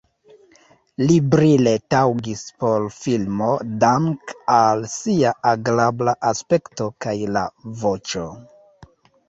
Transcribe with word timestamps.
Li 1.01 1.17
brile 1.35 1.73
taŭgis 1.95 2.41
por 2.63 2.87
filmo 2.95 3.51
dank‘ 3.85 4.35
al 4.55 4.83
sia 4.95 5.37
agrabla 5.53 6.19
aspekto 6.33 6.91
kaj 7.07 7.17
la 7.39 7.47
voĉo. 7.87 8.29